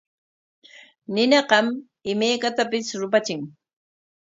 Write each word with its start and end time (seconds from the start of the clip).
Ninaqam 1.13 1.67
imaykatapis 2.11 2.87
rupachin. 2.99 3.41